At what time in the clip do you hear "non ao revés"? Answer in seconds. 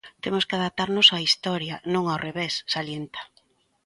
1.93-2.53